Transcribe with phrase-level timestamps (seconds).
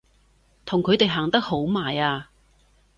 [0.65, 2.31] 同佢哋行得好埋啊！